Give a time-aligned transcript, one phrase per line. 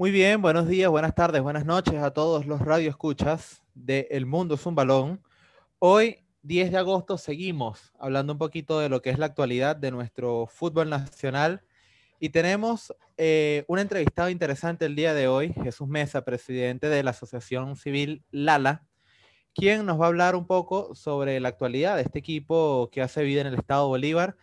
[0.00, 4.54] Muy bien, buenos días, buenas tardes, buenas noches a todos los radioescuchas de El Mundo
[4.54, 5.22] es un Balón.
[5.78, 9.90] Hoy, 10 de agosto, seguimos hablando un poquito de lo que es la actualidad de
[9.90, 11.60] nuestro fútbol nacional
[12.18, 17.10] y tenemos eh, un entrevistado interesante el día de hoy, Jesús Mesa, presidente de la
[17.10, 18.86] Asociación Civil Lala,
[19.52, 23.22] quien nos va a hablar un poco sobre la actualidad de este equipo que hace
[23.22, 24.38] vida en el estado Bolívar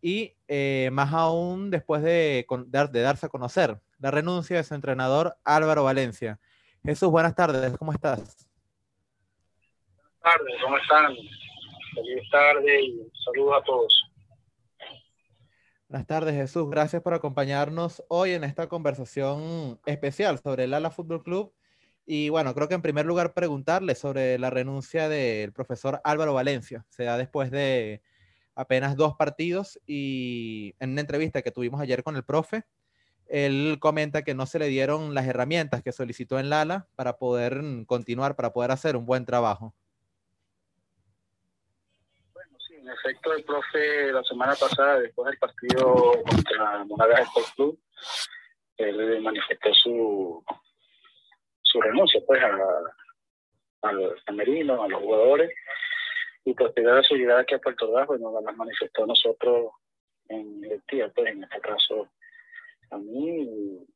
[0.00, 2.46] y eh, más aún después de,
[2.92, 6.40] de darse a conocer la renuncia de su entrenador Álvaro Valencia.
[6.82, 8.48] Jesús, buenas tardes, ¿cómo estás?
[10.22, 11.14] Buenas tardes, ¿cómo están?
[11.94, 14.06] Feliz tarde y saludos a todos.
[15.88, 16.70] Buenas tardes, Jesús.
[16.70, 21.52] Gracias por acompañarnos hoy en esta conversación especial sobre el Ala Fútbol Club.
[22.06, 26.86] Y bueno, creo que en primer lugar preguntarle sobre la renuncia del profesor Álvaro Valencia.
[26.88, 28.02] Se da después de
[28.54, 32.64] apenas dos partidos y en una entrevista que tuvimos ayer con el profe,
[33.30, 37.62] él comenta que no se le dieron las herramientas que solicitó en Lala para poder
[37.86, 39.72] continuar, para poder hacer un buen trabajo.
[42.34, 47.46] Bueno, sí, en efecto, el profe la semana pasada, después del partido contra Monagas Sport
[47.54, 47.78] Club,
[48.76, 50.44] él manifestó su,
[51.62, 55.52] su renuncia pues a, al camerino, a los jugadores,
[56.44, 59.72] y posterior a su llegada aquí a Puerto Rico, nos las manifestó a nosotros
[60.28, 62.08] en directiva, pues en este caso
[62.90, 63.86] a mí,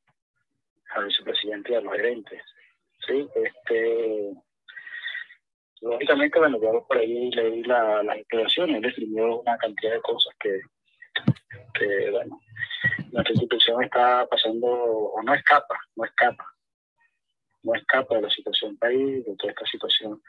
[0.95, 2.43] al vicepresidente y a los gerentes.
[3.07, 4.33] Sí, este,
[5.81, 10.35] lógicamente, bueno, yo por ahí leí la, las declaraciones, él escribió una cantidad de cosas
[10.41, 10.61] que,
[11.75, 12.41] que, bueno,
[13.13, 16.47] nuestra institución está pasando, o no escapa, no escapa,
[17.63, 20.23] no escapa de la situación país, de toda esta situación,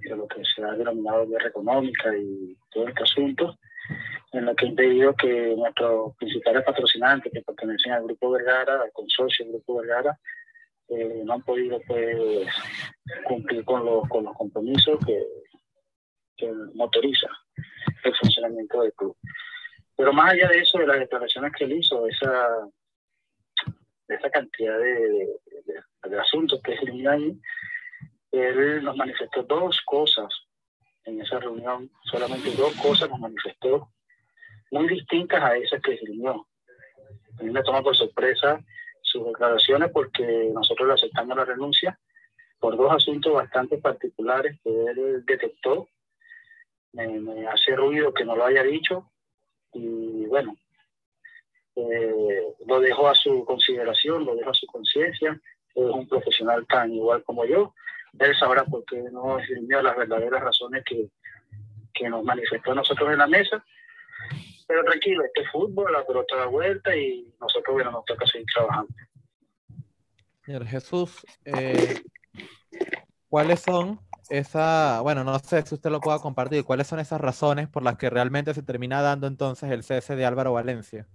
[0.00, 3.58] de lo que se ha denominado guerra económica y todo este asunto
[4.46, 9.44] lo que ha impedido que nuestros principales patrocinantes que pertenecen al Grupo Vergara, al consorcio
[9.44, 10.18] del Grupo Vergara,
[10.88, 12.46] eh, no han podido pues,
[13.24, 15.22] cumplir con los, compromisos que,
[16.74, 17.28] motoriza
[18.04, 19.16] el funcionamiento del club.
[19.96, 22.68] Pero más allá de eso, de las declaraciones que él hizo, esa,
[24.06, 25.28] esa cantidad de,
[26.08, 27.40] de, asuntos que él ahí,
[28.32, 30.28] él nos manifestó dos cosas
[31.04, 33.90] en esa reunión, solamente dos cosas nos manifestó
[34.70, 36.46] muy distintas a esas que escribió.
[37.38, 38.60] A mí me toma por sorpresa
[39.02, 41.98] sus declaraciones porque nosotros le aceptamos la renuncia
[42.58, 45.88] por dos asuntos bastante particulares que él detectó.
[46.92, 49.10] Me, hace ruido que no lo haya dicho
[49.72, 50.56] y bueno,
[51.76, 55.38] eh, lo dejo a su consideración, lo dejo a su conciencia.
[55.74, 57.74] Es un profesional tan igual como yo.
[58.18, 61.10] Él sabrá por qué no escribió las verdaderas razones que,
[61.92, 63.62] que nos manifestó nosotros en la mesa
[64.66, 68.46] pero tranquilo, este es fútbol, la pelota da vuelta y nosotros, bueno, nos toca seguir
[68.52, 68.92] trabajando.
[70.44, 72.02] Señor Jesús, eh,
[73.28, 77.68] ¿cuáles son esas, bueno, no sé si usted lo pueda compartir, cuáles son esas razones
[77.68, 81.06] por las que realmente se termina dando entonces el cese de Álvaro Valencia?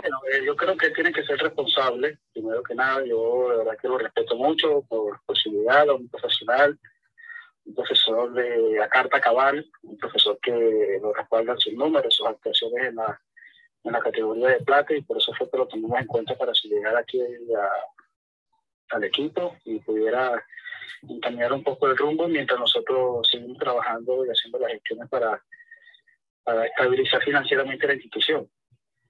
[0.00, 3.78] Bueno, eh, yo creo que tiene que ser responsable, primero que nada, yo de verdad
[3.80, 6.78] que lo respeto mucho por posibilidad, un profesional,
[7.66, 12.88] un profesor de la carta cabal, un profesor que lo respalda sus números, sus actuaciones
[12.88, 13.20] en la,
[13.84, 16.54] en la categoría de plata y por eso fue que lo tomamos en cuenta para
[16.54, 17.20] si llegara aquí
[18.90, 20.44] al equipo y pudiera
[21.08, 25.42] encaminar un poco el rumbo mientras nosotros seguimos trabajando y haciendo las gestiones para,
[26.44, 28.48] para estabilizar financieramente la institución.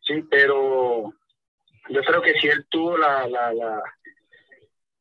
[0.01, 1.13] Sí, pero
[1.89, 3.53] yo creo que si él tuvo la, la,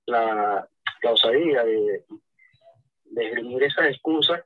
[0.05, 0.67] la,
[1.01, 2.05] la osadía de,
[3.15, 4.43] de esgrimir esas excusas,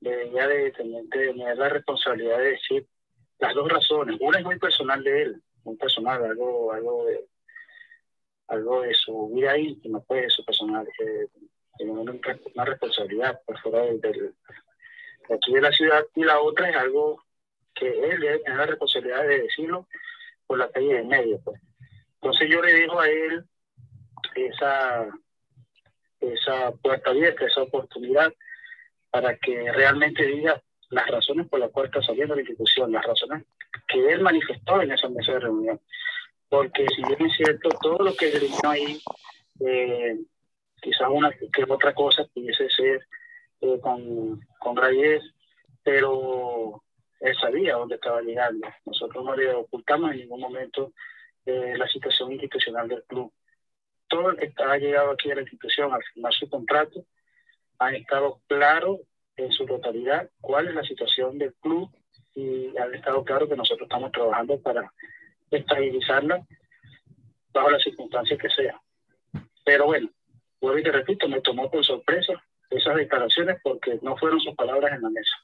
[0.00, 2.86] debería de tener, la responsabilidad de decir
[3.38, 4.18] las dos razones.
[4.20, 7.26] Una es muy personal de él, muy personal, algo, algo de
[8.48, 11.26] algo de su vida íntima, pues, de su personal, que
[11.76, 16.76] tiene una, responsabilidad por fuera del, de aquí de la ciudad, y la otra es
[16.76, 17.24] algo
[17.74, 19.88] que él debe tener la responsabilidad de decirlo
[20.46, 21.60] por la calle de medio, pues.
[22.20, 23.44] Entonces yo le digo a él
[24.36, 25.08] esa
[26.20, 28.32] esa puerta abierta, esa oportunidad
[29.10, 33.44] para que realmente diga las razones por las cuales está saliendo la institución, las razones
[33.88, 35.80] que él manifestó en esa mesa de reunión.
[36.48, 39.00] Porque si bien es cierto, todo lo que terminó ahí,
[39.60, 40.16] eh,
[40.80, 43.06] quizás una que otra cosa pudiese ser
[43.60, 44.76] eh, con, con
[45.82, 46.82] pero
[47.20, 48.68] él sabía dónde estaba llegando.
[48.84, 50.92] Nosotros no le ocultamos en ningún momento
[51.44, 53.32] eh, la situación institucional del club
[54.36, 57.04] que ha llegado aquí a la institución al firmar su contrato
[57.78, 59.00] ha estado claro
[59.36, 61.90] en su totalidad cuál es la situación del club
[62.34, 64.92] y ha estado claro que nosotros estamos trabajando para
[65.50, 66.46] estabilizarla
[67.52, 68.80] bajo las circunstancias que sea.
[69.64, 70.10] Pero bueno,
[70.60, 72.32] vuelvo y te repito, me tomó por sorpresa
[72.70, 75.36] esas declaraciones porque no fueron sus palabras en la mesa.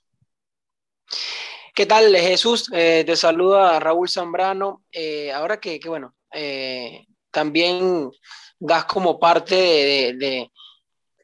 [1.74, 2.70] ¿Qué tal, Jesús?
[2.74, 4.84] Eh, te saluda Raúl Zambrano.
[4.92, 8.10] Eh, ahora que, bueno, eh, también
[8.62, 10.50] das como parte de,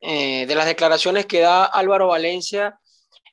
[0.01, 2.79] de, las declaraciones que da Álvaro Valencia,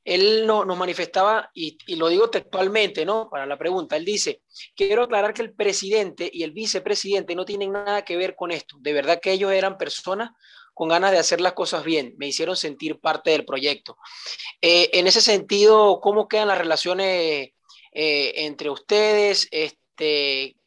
[0.04, 3.28] él no, nos manifestaba, y, lo digo textualmente, ¿no?
[3.30, 4.42] Para la pregunta, él dice,
[4.76, 8.78] quiero aclarar que el presidente y el vicepresidente no tienen nada que ver con esto.
[8.80, 10.30] De verdad que ellos eran personas
[10.76, 13.98] con ganas de hacer las cosas bien, me hicieron sentir parte del proyecto.
[14.62, 17.54] Eh, en ese sentido, ¿cómo quedan las relaciones
[17.92, 19.48] eh, entre ustedes?
[19.50, 20.58] Este,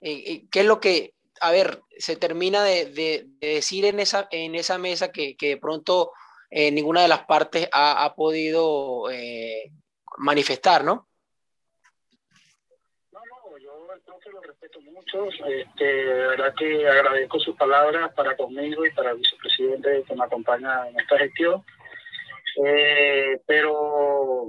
[0.00, 5.36] eh, ¿Qué es lo que, a ver, se termina de, decir en esa, mesa que,
[5.40, 6.12] de pronto
[6.50, 9.04] ninguna de las partes ha, podido
[10.18, 11.08] manifestar, ¿no?
[14.32, 15.28] lo respeto mucho.
[15.46, 20.24] Este, de verdad que agradezco sus palabras para conmigo y para el vicepresidente que me
[20.24, 21.64] acompaña en esta gestión.
[22.64, 24.48] Eh, pero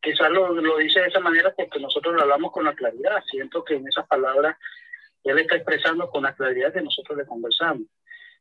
[0.00, 3.22] quizás lo, lo dice de esa manera porque nosotros lo hablamos con la claridad.
[3.30, 4.56] Siento que en esas palabras
[5.24, 7.86] él está expresando con la claridad que nosotros le conversamos.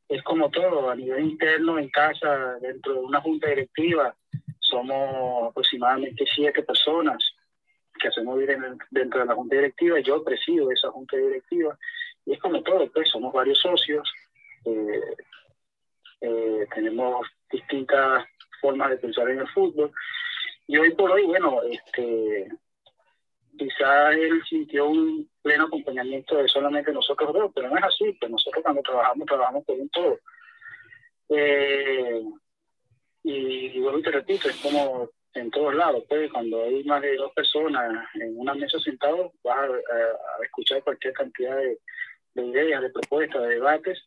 [0.07, 4.15] Es como todo, a nivel interno, en casa, dentro de una junta directiva,
[4.59, 7.17] somos aproximadamente siete personas
[7.99, 8.39] que hacemos
[8.91, 11.77] dentro de la junta directiva, yo presido esa junta directiva,
[12.25, 14.09] y es como todo, pues somos varios socios,
[14.65, 15.15] eh,
[16.21, 18.25] eh, tenemos distintas
[18.61, 19.91] formas de pensar en el fútbol,
[20.65, 22.47] y hoy por hoy, bueno, este
[23.59, 28.31] quizás él sintió un pleno acompañamiento de solamente nosotros dos, pero no es así, pues
[28.31, 30.19] nosotros cuando trabajamos, trabajamos por un todo.
[31.29, 32.23] Eh,
[33.23, 33.33] y,
[33.67, 36.03] y bueno, te repito, es como en todos lados.
[36.07, 41.13] Pues cuando hay más de dos personas en una mesa sentados, vas a, escuchar cualquier
[41.13, 41.77] cantidad de,
[42.35, 43.99] ideas, de propuestas, de debates,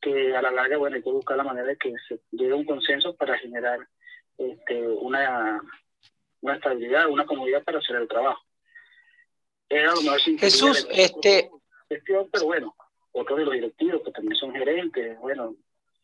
[0.00, 2.56] que a la larga, bueno, hay que buscar la manera de que se llegue a
[2.56, 3.78] un consenso para generar
[4.38, 5.60] este, una,
[6.40, 8.42] una estabilidad, una comodidad para hacer el trabajo.
[10.38, 11.50] Jesús, este...
[11.88, 12.74] pero bueno,
[13.12, 15.54] otros de los directivos que también son gerentes, bueno,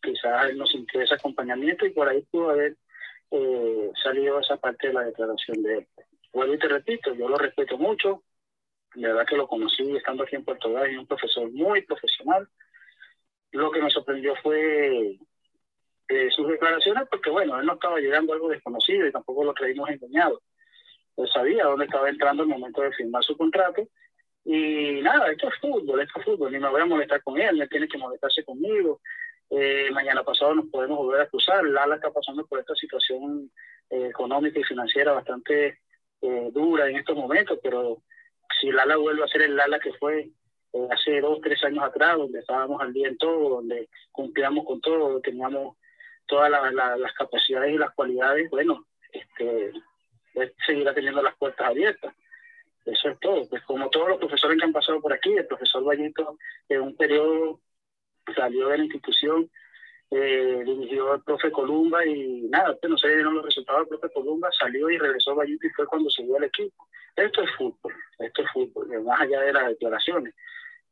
[0.03, 2.76] quizás él no sintió ese acompañamiento y por ahí pudo haber
[3.31, 5.88] eh, salió esa parte de la declaración de él.
[6.32, 8.23] Vuelvo y te repito, yo lo respeto mucho,
[8.94, 12.47] la verdad que lo conocí estando aquí en Puerto Rico, un profesor muy profesional.
[13.53, 15.19] Lo que me sorprendió fue
[16.08, 19.55] eh, sus declaraciones, porque bueno, él no estaba llegando a algo desconocido y tampoco lo
[19.55, 20.41] creímos engañado.
[21.17, 23.88] Él sabía dónde estaba entrando el momento de firmar su contrato.
[24.44, 27.59] Y nada, esto es fútbol, esto es fútbol, ni me voy a molestar con él,
[27.59, 29.00] ni tiene que molestarse conmigo.
[29.50, 31.62] Eh, mañana pasado nos podemos volver a cruzar.
[31.64, 33.50] Lala está pasando por esta situación
[33.91, 35.79] eh, económica y financiera bastante
[36.23, 38.03] eh, dura en estos momentos, pero
[38.61, 40.31] si Lala vuelve a ser el Lala que fue
[40.91, 45.20] hace dos, tres años atrás, donde estábamos al día en todo, donde cumplíamos con todo,
[45.20, 45.76] teníamos
[46.26, 49.73] todas las capacidades y las cualidades, bueno, este,
[50.67, 52.14] seguirá teniendo las puertas abiertas.
[52.84, 53.49] Eso es todo.
[53.49, 56.37] Pues como todos los profesores que han pasado por aquí, el profesor Vallito
[56.69, 57.61] en un periodo
[58.34, 59.50] salió de la institución,
[60.11, 64.14] eh, dirigió al profe Columba y nada, pues no se dieron los resultados del profe
[64.14, 66.87] Columba, salió y regresó Bayuti y fue cuando subió al equipo.
[67.17, 70.34] Esto es fútbol, esto es fútbol, más allá de las declaraciones.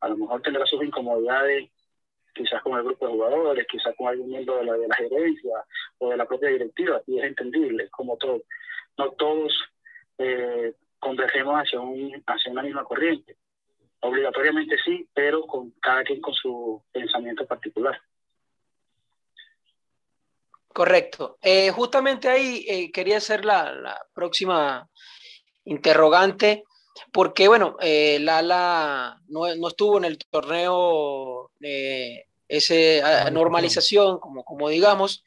[0.00, 1.70] A lo mejor tendrá sus incomodidades
[2.34, 5.64] quizás con el grupo de jugadores, quizás con algún miembro de la, de la gerencia
[5.99, 8.42] o de la propia directiva, y es entendible, como todo.
[8.96, 9.52] No todos
[10.18, 13.37] eh, convergemos hacia, un, hacia una misma corriente.
[14.00, 18.00] Obligatoriamente sí, pero con cada quien con su pensamiento particular.
[20.72, 21.38] Correcto.
[21.42, 24.88] Eh, justamente ahí eh, quería hacer la, próxima
[25.64, 26.64] interrogante,
[27.12, 34.68] porque bueno, eh, Lala no, no, estuvo en el torneo de esa normalización, como, como
[34.68, 35.25] digamos,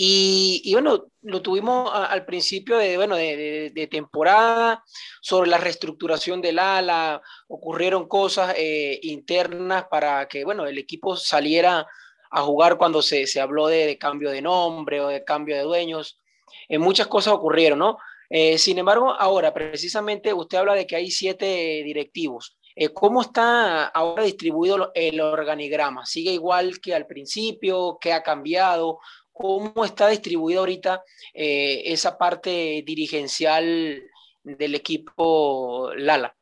[0.00, 4.84] y, bueno, lo tuvimos al principio de, bueno, de, temporada,
[5.20, 11.84] sobre la reestructuración del ala, ocurrieron cosas eh, internas para que, bueno, el equipo saliera
[12.30, 16.20] a jugar cuando se, se habló de, cambio de nombre o de cambio de dueños.
[16.68, 17.98] Eh, muchas cosas ocurrieron, ¿no?
[18.30, 22.56] Eh, sin embargo, ahora, precisamente, usted habla de que hay siete directivos.
[22.94, 26.06] ¿Cómo está ahora distribuido el organigrama?
[26.06, 27.98] ¿Sigue igual que al principio?
[28.00, 29.00] ¿Qué ha cambiado?
[29.38, 34.02] ¿Cómo está distribuida ahorita eh, esa parte dirigencial
[34.42, 36.36] del equipo Lala?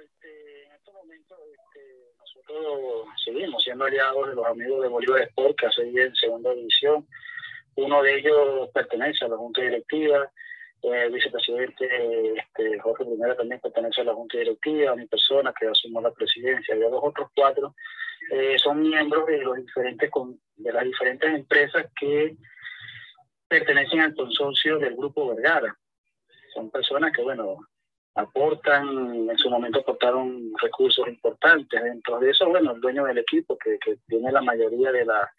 [0.00, 5.82] Este, momentos este, nosotros seguimos siendo aliados de los amigos de Bolívar Sport que hace
[5.82, 7.08] en segunda división.
[7.76, 10.30] Uno de ellos pertenece a la Junta Directiva.
[10.82, 16.00] el vicepresidente este, Jorge Primero también pertenece a la Junta Directiva, mi persona que asumo
[16.00, 17.74] la presidencia, y los otros cuatro
[18.30, 20.10] eh, son miembros de, los diferentes,
[20.56, 22.36] de las diferentes empresas que
[23.48, 25.76] pertenecen al consorcio del Grupo Vergara.
[26.54, 27.58] Son personas que, bueno,
[28.14, 31.82] aportan, en su momento aportaron recursos importantes.
[31.82, 35.30] Dentro de eso, bueno, el dueño del equipo, que, que tiene la mayoría de la,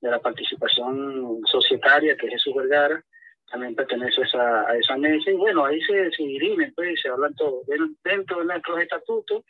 [0.00, 3.02] de la participación societaria, que es Jesús Vergara,
[3.50, 5.30] también pertenece a esa, mesa.
[5.30, 7.62] Y bueno, ahí se, se dirimen, pues, se hablan todo.
[8.04, 9.44] Dentro de nuestros estatutos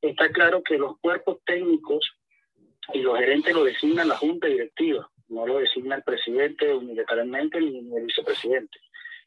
[0.00, 2.10] está claro que los cuerpos técnicos
[2.92, 7.78] y los gerentes lo designan la junta directiva, no lo designa el presidente unilateralmente ni
[7.78, 8.78] el vicepresidente.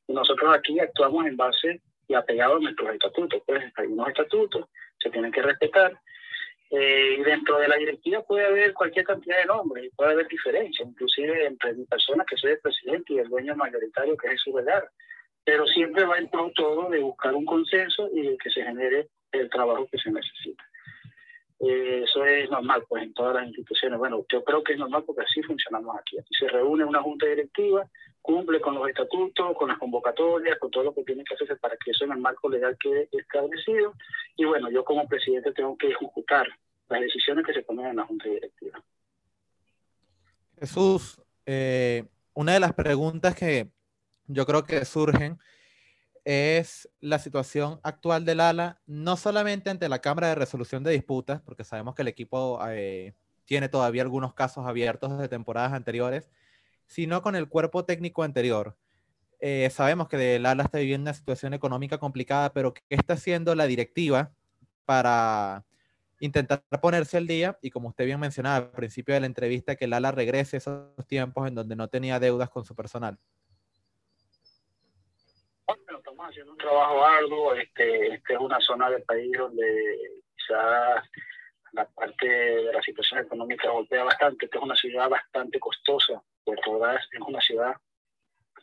[0.07, 3.41] Y nosotros aquí actuamos en base y apegados a nuestros estatutos.
[3.45, 4.65] Pues hay unos estatutos,
[4.99, 5.97] se tienen que respetar.
[6.75, 10.89] Eh, y dentro de la directiva puede haber cualquier cantidad de nombres, puede haber diferencias,
[10.89, 14.55] inclusive entre mi persona que soy el presidente y el dueño mayoritario que es Jesús
[14.55, 14.89] Velar.
[15.45, 19.07] Pero siempre va en pro todo de buscar un consenso y de que se genere
[19.33, 20.63] el trabajo que se necesita.
[21.59, 23.99] Eh, eso es normal pues en todas las instituciones.
[23.99, 26.17] Bueno, yo creo que es normal porque así funcionamos aquí.
[26.17, 27.87] Aquí se reúne una junta directiva,
[28.23, 31.77] cumple con los estatutos, con las convocatorias, con todo lo que tiene que hacerse para
[31.77, 33.93] que eso en el marco legal quede establecido.
[34.37, 36.47] Y bueno, yo como presidente tengo que ejecutar
[36.89, 38.83] las decisiones que se tomen en la junta directiva.
[40.59, 43.69] Jesús, eh, una de las preguntas que
[44.27, 45.39] yo creo que surgen
[46.25, 51.41] es la situación actual del ALA, no solamente ante la Cámara de Resolución de Disputas,
[51.41, 53.13] porque sabemos que el equipo eh,
[53.45, 56.29] tiene todavía algunos casos abiertos de temporadas anteriores,
[56.85, 58.77] sino con el cuerpo técnico anterior.
[59.39, 63.53] Eh, sabemos que el ALA está viviendo una situación económica complicada, pero ¿qué está haciendo
[63.55, 64.31] la directiva
[64.85, 65.65] para
[66.25, 67.57] intentar ponerse al día?
[67.61, 71.07] Y como usted bien mencionaba al principio de la entrevista, que el ALA regrese esos
[71.07, 73.17] tiempos en donde no tenía deudas con su personal
[76.27, 77.55] haciendo un trabajo arduo.
[77.55, 81.03] Este, este es una zona del país donde quizás
[81.73, 84.45] la parte de la situación económica golpea bastante.
[84.45, 86.21] Esta es una ciudad bastante costosa.
[86.43, 87.75] Puerto Ordaz es una ciudad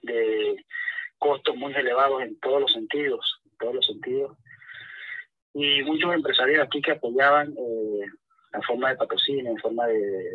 [0.03, 0.65] de
[1.19, 4.37] costos muy elevados en todos los sentidos, en todos los sentidos.
[5.55, 8.07] Y muchos empresarios aquí que apoyaban eh,
[8.53, 10.31] en forma de patrocinio, en forma de,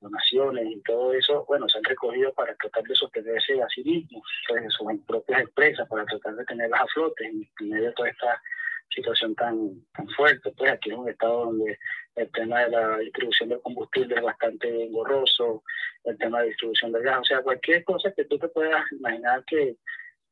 [0.00, 4.22] donaciones y todo eso, bueno, se han recogido para tratar de sostenerse a sí mismos,
[4.48, 8.42] pues, sus propias empresas, para tratar de tenerlas a flote en medio de toda esta
[8.88, 10.52] situación tan, tan fuerte.
[10.56, 11.78] Pues aquí es un estado donde
[12.16, 15.62] el tema de la distribución del combustible es bastante engorroso,
[16.04, 19.44] el tema de distribución del gas, o sea, cualquier cosa que tú te puedas imaginar
[19.46, 19.76] que,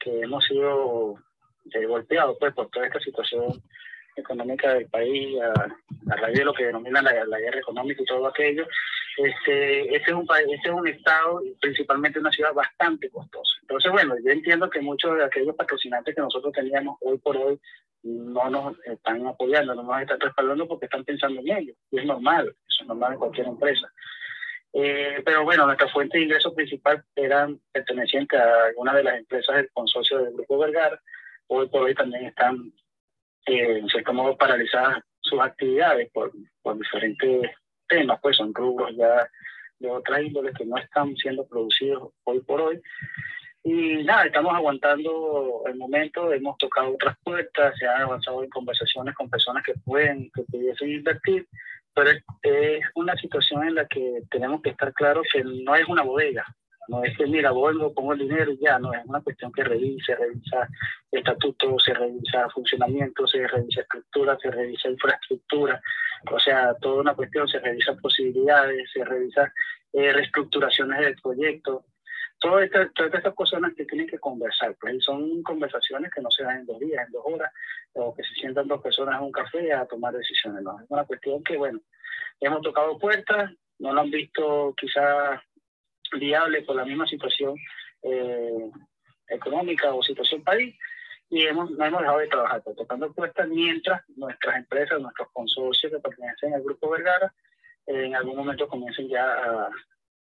[0.00, 1.16] que hemos sido
[1.74, 3.62] eh, golpeados pues, por toda esta situación
[4.20, 8.66] económica del país, a, raíz de lo que denominan la, guerra económica y todo aquello,
[9.16, 13.52] este, este, es un país, este es un estado y principalmente una ciudad bastante costosa.
[13.62, 17.60] Entonces, bueno, yo entiendo que muchos de aquellos patrocinantes que nosotros teníamos hoy por hoy
[18.02, 21.74] no nos están apoyando, no nos están respaldando porque están pensando en ello.
[21.90, 23.92] Y es normal, es normal en cualquier empresa.
[24.72, 29.56] Eh, pero bueno, nuestra fuente de ingreso principal eran pertenecientes a algunas de las empresas
[29.56, 31.00] del consorcio del Grupo Vergara.
[31.48, 32.72] Hoy por hoy también están
[33.46, 37.50] eh, en cierto modo paralizadas sus actividades por, por diferentes
[37.86, 39.28] temas, pues son rubros ya
[39.78, 42.80] de otra índole que no están siendo producidos hoy por hoy.
[43.64, 49.14] Y nada, estamos aguantando el momento, hemos tocado otras puertas, se han avanzado en conversaciones
[49.14, 51.46] con personas que pueden, que pudiesen invertir,
[51.92, 52.10] pero
[52.42, 56.44] es una situación en la que tenemos que estar claros que no es una bodega,
[56.88, 59.62] no es que, mira, vuelvo, pongo el dinero y ya, no, es una cuestión que
[59.62, 60.66] revise, revisa
[61.12, 65.80] estatuto, se revisa funcionamiento, se revisa estructura, se revisa infraestructura,
[66.30, 69.52] o sea, toda una cuestión, se revisa posibilidades, se revisa
[69.92, 71.84] eh, reestructuraciones del proyecto.
[72.40, 76.44] Todas estas, todas estas cosas que tienen que conversar, pues son conversaciones que no se
[76.44, 77.52] dan en dos días, en dos horas,
[77.94, 81.04] o que se sientan dos personas en un café a tomar decisiones, no, es una
[81.04, 81.80] cuestión que, bueno,
[82.40, 85.40] hemos tocado puertas, no lo han visto quizás
[86.12, 87.56] viable por la misma situación
[88.02, 88.70] eh,
[89.28, 90.76] económica o situación país
[91.30, 95.92] y hemos, no hemos dejado de trabajar, pues, tocando puestas mientras nuestras empresas, nuestros consorcios
[95.92, 97.32] que pertenecen al Grupo Vergara,
[97.86, 99.70] en algún momento comiencen ya a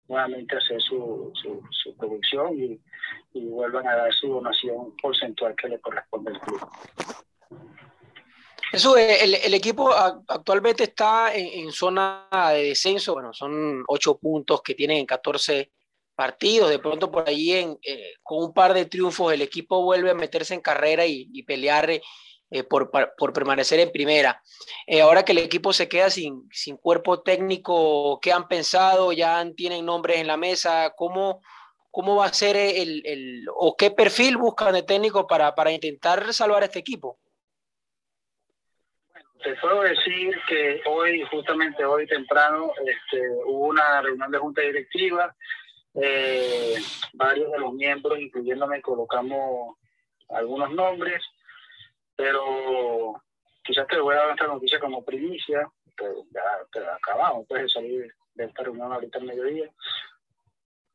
[0.08, 1.32] nuevamente hacer su,
[1.72, 2.80] su, producción y,
[3.46, 6.60] vuelvan a dar su donación porcentual que le corresponde al club.
[8.72, 14.76] Eso, el, el, equipo actualmente está en, zona de descenso, bueno, son ocho puntos que
[14.76, 15.72] tienen en 14
[16.16, 20.16] partidos, de pronto por en, eh, con un par de triunfos el equipo vuelve a
[20.16, 24.42] meterse en carrera y, pelear eh, por, por, permanecer en primera.
[24.86, 29.12] Eh, ahora que el equipo se queda sin, sin cuerpo técnico, ¿qué han pensado?
[29.14, 30.94] ¿Ya tienen nombres en la mesa?
[30.96, 31.42] ¿Cómo,
[31.92, 36.34] cómo va a ser el, el, o qué perfil buscan de técnico para, para intentar
[36.34, 37.20] salvar este equipo.
[39.62, 45.36] Puedo decir que hoy, justamente hoy temprano, este, hubo una reunión de junta directiva.
[45.96, 46.76] Eh,
[47.14, 49.78] varios de los miembros, incluyéndome, colocamos
[50.30, 51.22] algunos nombres,
[52.16, 53.22] pero
[53.64, 58.14] quizás te voy a dar esta noticia como primicia, pero ya, acabamos pues, de salir
[58.36, 59.70] de esta reunión ahorita al mediodía.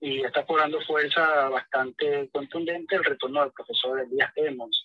[0.00, 4.83] Y está cobrando fuerza bastante contundente el retorno del profesor Elías Emos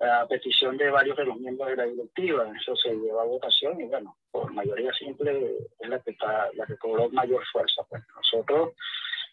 [0.00, 2.50] a petición de varios de los miembros de la directiva.
[2.60, 6.66] Eso se lleva a votación y bueno, por mayoría simple es la que, está, la
[6.66, 7.82] que cobró mayor fuerza.
[7.88, 8.72] Pues nosotros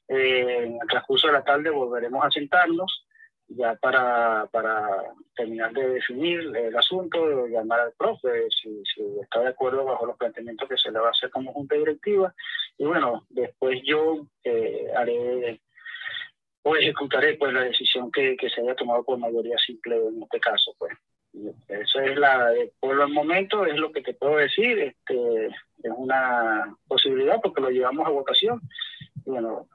[0.08, 3.06] eh, en el transcurso de la tarde volveremos a sentarnos
[3.48, 4.88] ya para, para
[5.36, 10.18] terminar de definir el asunto, llamar al profe si, si está de acuerdo bajo los
[10.18, 12.34] planteamientos que se le va a hacer como junta directiva.
[12.78, 15.62] Y bueno, después yo eh, haré
[16.64, 20.40] o ejecutaré pues la decisión que, que, se haya tomado por mayoría simple en este
[20.40, 20.94] caso pues
[21.68, 26.76] eso es la por el momento es lo que te puedo decir este es una
[26.88, 28.62] posibilidad porque lo llevamos a votación
[29.26, 29.68] y bueno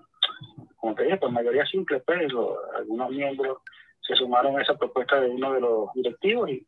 [0.76, 2.32] como te dije por mayoría simple pues
[2.74, 3.58] algunos miembros
[4.00, 6.66] se sumaron a esa propuesta de uno de los directivos y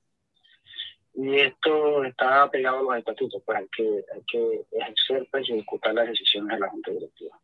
[1.21, 5.93] y esto está pegado a los estatutos, pues hay que, hay que ejercer pues, ejecutar
[5.93, 7.37] las decisiones de la Junta Directiva.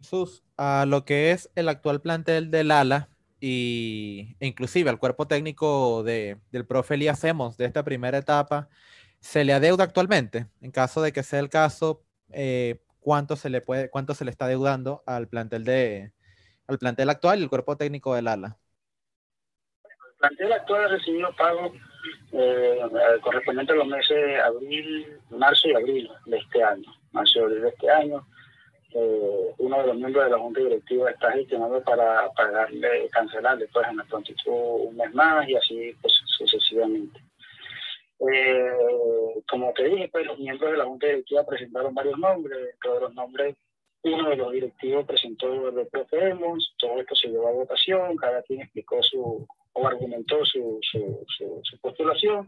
[0.00, 5.26] Jesús, a lo que es el actual plantel del ALA y, e inclusive al cuerpo
[5.26, 8.68] técnico de, del profe Elías Hacemos de esta primera etapa,
[9.20, 10.46] ¿se le adeuda actualmente?
[10.62, 12.02] En caso de que sea el caso,
[12.32, 16.12] eh, ¿cuánto, se le puede, ¿cuánto se le está adeudando al plantel, de,
[16.66, 18.56] al plantel actual y el cuerpo técnico del ALA?
[19.84, 21.72] El plantel actual ha recibido pagos
[22.32, 22.80] eh,
[23.22, 27.62] correspondientes a los meses de abril, marzo y abril de este año, marzo y abril
[27.62, 28.26] de este año
[28.94, 33.86] eh, uno de los miembros de la Junta Directiva está gestionando para pagarle, cancelarle pues
[33.88, 37.20] en la prontitud un mes más y así pues sucesivamente.
[38.32, 38.72] Eh,
[39.48, 43.14] como te dije, pues los miembros de la Junta Directiva presentaron varios nombres, de los
[43.14, 43.56] nombres
[44.02, 46.34] uno de los directivos presentó el profe
[46.78, 51.24] todo esto se llevó a votación, cada quien explicó su o argumentó su, su,
[51.62, 52.46] su, postulación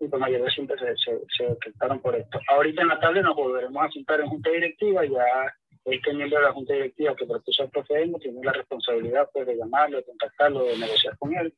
[0.00, 2.40] y por mayoría siempre se, se, se por esto.
[2.48, 5.54] Ahorita en la tarde nos volveremos a sentar en junta directiva, ya
[5.90, 9.56] este miembro de la Junta Directiva que propuso el profe tiene la responsabilidad pues, de
[9.56, 11.54] llamarlo, de contactarlo, de negociar con él.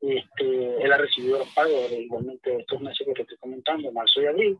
[0.00, 4.20] Este, él ha recibido los pagos de igualmente estos meses que te estoy comentando, marzo
[4.20, 4.58] y abril.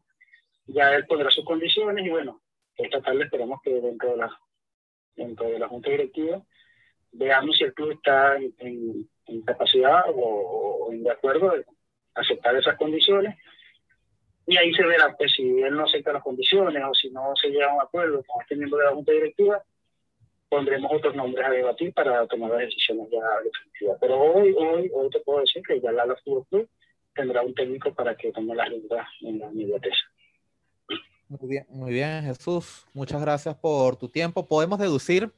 [0.66, 2.40] Ya él pondrá sus condiciones y bueno,
[2.76, 4.40] esta tarde esperemos que dentro de la,
[5.16, 6.42] dentro de la Junta Directiva
[7.12, 9.09] veamos si el club está en,
[9.44, 11.64] capacidad o, o, de acuerdo de
[12.14, 13.37] aceptar esas condiciones
[14.46, 17.48] y ahí se verá, pues si él no acepta las condiciones o si no se
[17.48, 19.62] llega a un acuerdo con este miembro de la Junta Directiva,
[20.48, 23.98] pondremos otros nombres a debatir para tomar las decisiones ya definitivas.
[24.00, 26.68] Pero hoy, hoy, hoy te puedo decir que ya la Fútbol Club
[27.14, 29.94] tendrá un técnico para que tome las riendas en la inmediatez.
[31.28, 32.87] Muy bien, muy bien, Jesús.
[32.92, 34.46] Muchas gracias por tu tiempo.
[34.46, 35.30] Podemos deducir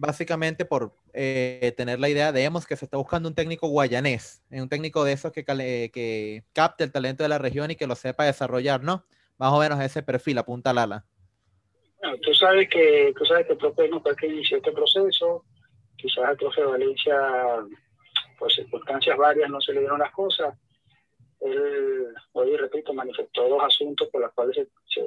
[0.00, 4.68] básicamente por eh, tener la idea, digamos que se está buscando un técnico guayanés, un
[4.68, 8.24] técnico de esos que, que capte el talento de la región y que lo sepa
[8.24, 9.04] desarrollar, ¿no?
[9.36, 11.04] Más o menos ese perfil, apunta Lala.
[11.98, 15.44] Bueno, tú sabes que tú sabes que el profe fue que inició este proceso,
[15.96, 17.16] quizás el profe de Valencia,
[18.38, 20.56] por circunstancias varias, no se le dieron las cosas.
[21.40, 25.02] Él, hoy repito, manifestó dos asuntos por los cuales se,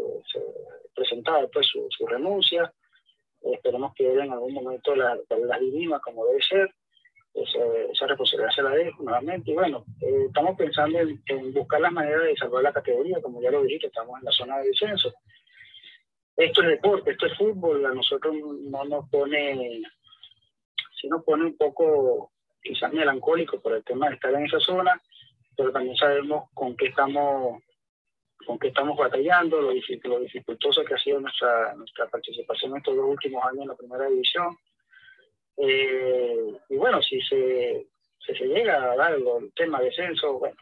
[0.94, 2.72] presentaba pues, su, su renuncia
[3.52, 6.74] esperemos que él en algún momento las la dirima como debe ser,
[7.34, 9.52] esa, responsabilidad se la dé nuevamente.
[9.52, 13.52] Y bueno, eh, estamos pensando en, buscar las maneras de salvar la categoría, como ya
[13.52, 15.14] lo dije, estamos en la zona de descenso.
[16.36, 19.82] Esto es deporte, esto es fútbol, a nosotros no nos pone,
[21.00, 25.00] sí nos pone un poco quizás melancólico por el tema de estar en esa zona,
[25.56, 27.62] pero también sabemos con qué estamos
[28.46, 33.06] con qué estamos batallando, lo, lo dificultoso que ha sido nuestra, nuestra participación estos dos
[33.06, 34.58] últimos años en la primera división.
[35.58, 37.88] Eh, y bueno, si se,
[38.20, 40.58] se llega a dar el tema de descenso, bueno,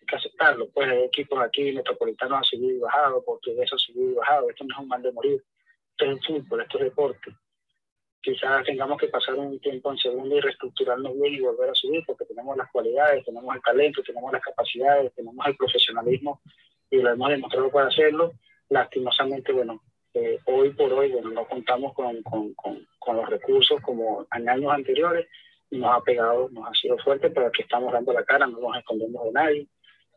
[0.00, 0.68] hay que aceptarlo.
[0.70, 4.50] Pues hay equipos aquí metropolitanos han subido y bajado, portugueses han subido y bajado.
[4.50, 5.44] Esto no es un mal de morir.
[5.90, 7.30] Esto es fútbol, esto es deporte.
[8.20, 12.02] Quizás tengamos que pasar un tiempo en segundo y reestructurarnos bien y volver a subir
[12.06, 16.40] porque tenemos las cualidades, tenemos el talento, tenemos las capacidades, tenemos el profesionalismo
[16.94, 18.32] y lo hemos demostrado para hacerlo.
[18.68, 19.82] Lastimosamente, bueno,
[20.14, 24.72] eh, hoy por hoy, bueno, no contamos con, con, con, los recursos como en años
[24.72, 25.26] anteriores
[25.70, 28.60] y nos ha pegado, nos ha sido fuerte, pero aquí estamos dando la cara, no
[28.60, 29.66] nos escondemos de nadie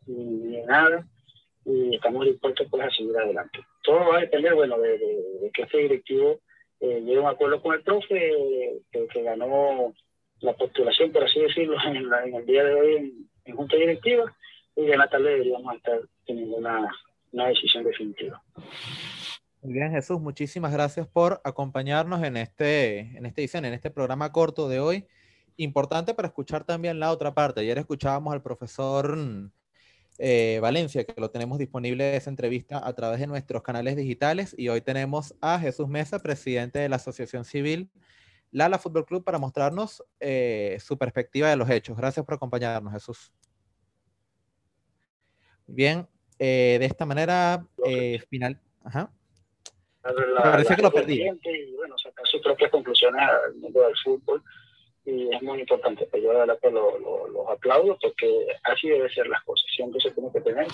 [0.05, 1.05] ni de nada
[1.65, 3.59] y estamos dispuestos pues, a seguir adelante.
[3.83, 6.39] Todo va a depender, bueno, de, que este directivo
[6.79, 8.33] eh, llegué a un acuerdo con el profe
[8.91, 9.93] que, ganó
[10.41, 14.31] la postulación, por así decirlo, en, el día de hoy en, junta directiva
[14.77, 16.87] y de la tarde deberíamos estar teniendo una,
[17.31, 18.41] una decisión definitiva.
[19.61, 24.31] Muy bien, Jesús, muchísimas gracias por acompañarnos en este, en esta edición, en este programa
[24.31, 25.07] corto de hoy.
[25.57, 27.61] Importante para escuchar también la otra parte.
[27.61, 29.17] Ayer escuchábamos al profesor
[30.19, 34.53] eh, Valencia, que lo tenemos disponible esa entrevista a través de nuestros canales digitales.
[34.55, 37.89] Y hoy tenemos a Jesús Mesa, presidente de la Asociación Civil
[38.51, 41.97] Lala Fútbol Club, para mostrarnos eh, su perspectiva de los hechos.
[41.97, 43.33] Gracias por acompañarnos, Jesús.
[45.67, 46.07] Bien,
[46.39, 47.65] eh, de esta manera,
[48.29, 48.59] final.
[48.83, 49.11] Ajá.
[50.01, 51.21] parece que lo perdí.
[51.21, 54.41] Y bueno, sacar sus propias conclusiones al mundo del fútbol
[55.05, 56.05] y es muy importante.
[56.09, 59.65] Pues yo de verdad que los aplaudo porque así debe ser las cosas.
[59.75, 60.67] Siempre se tiene que tener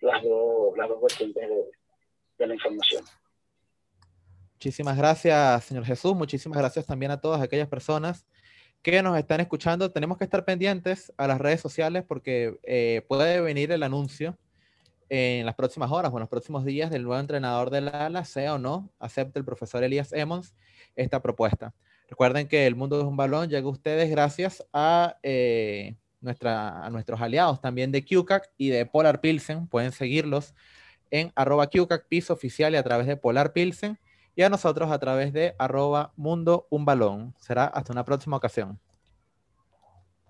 [0.00, 1.64] las dos, las dos vertientes de,
[2.38, 3.04] de la información.
[4.54, 6.14] Muchísimas gracias, señor Jesús.
[6.14, 8.26] Muchísimas gracias también a todas aquellas personas
[8.92, 9.90] que nos están escuchando.
[9.90, 14.38] Tenemos que estar pendientes a las redes sociales porque eh, puede venir el anuncio
[15.08, 18.54] en las próximas horas o en los próximos días del nuevo entrenador del ala, sea
[18.54, 20.54] o no, acepte el profesor Elías Emmons
[20.94, 21.74] esta propuesta.
[22.08, 26.88] Recuerden que el mundo es un balón llega a ustedes gracias a, eh, nuestra, a
[26.88, 29.66] nuestros aliados también de QCAC y de Polar Pilsen.
[29.66, 30.54] Pueden seguirlos
[31.10, 33.98] en arroba QCAC piso oficial y a través de Polar Pilsen
[34.36, 37.34] y a nosotros a través de arroba mundo un balón.
[37.40, 38.78] Será hasta una próxima ocasión.